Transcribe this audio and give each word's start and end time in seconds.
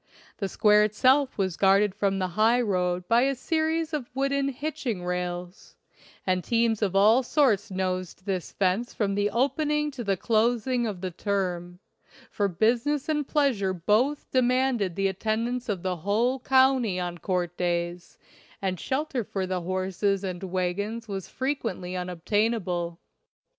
The 0.37 0.49
square 0.49 0.83
itself 0.83 1.37
was 1.37 1.57
guarded 1.57 1.93
from 1.93 2.17
the 2.17 2.29
highroad 2.29 3.07
by 3.07 3.21
a 3.21 3.35
series 3.35 3.93
of 3.93 4.09
wooden 4.15 4.49
hitching 4.49 5.05
rails, 5.05 5.75
and 6.25 6.43
teams 6.43 6.81
of 6.81 6.95
all 6.95 7.21
sorts 7.21 7.69
nosed 7.69 8.25
this 8.25 8.51
fence 8.51 8.95
from 8.95 9.13
the 9.13 9.29
opening 9.29 9.91
to 9.91 10.03
the 10.03 10.17
closing 10.17 10.87
of 10.87 11.01
the 11.01 11.11
term; 11.11 11.77
for 12.31 12.47
business 12.47 13.09
and 13.09 13.27
pleasure 13.27 13.73
both 13.73 14.25
demand 14.31 14.79
the 14.95 15.07
attendance 15.07 15.69
of 15.69 15.83
the 15.83 15.97
whole 15.97 16.39
county 16.39 16.97
171 16.97 17.03
LINCOLN 17.03 17.51
THE 17.51 17.51
LAWYER 17.51 17.51
on 17.51 17.51
court 17.51 17.57
days, 17.95 18.17
and 18.59 18.79
shelter 18.79 19.23
for 19.23 19.45
the 19.45 19.61
horses 19.61 20.23
and 20.23 20.41
wagons 20.41 21.07
was 21.07 21.27
frequently 21.27 21.95
unobtainable. 21.95 22.99